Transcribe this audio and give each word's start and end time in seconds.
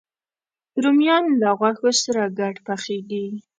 رومیان 0.83 1.25
له 1.41 1.49
غوښو 1.59 1.89
سره 2.03 2.21
ګډ 2.39 2.55
پخېږي 2.65 3.25